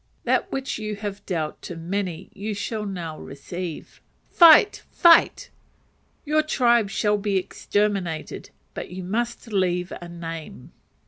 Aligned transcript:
That 0.23 0.51
which 0.51 0.79
you 0.79 0.95
have 0.95 1.23
dealt 1.27 1.61
to 1.61 1.75
many, 1.75 2.31
you 2.33 2.55
shall 2.55 2.87
now 2.87 3.19
receive. 3.19 4.01
Fight! 4.31 4.81
fight! 4.89 5.51
Your 6.25 6.41
tribe 6.41 6.89
shall 6.89 7.19
be 7.19 7.37
exterminated, 7.37 8.49
but 8.73 8.89
you 8.89 9.03
must 9.03 9.53
leave 9.53 9.93
a 10.01 10.09
name! 10.09 10.71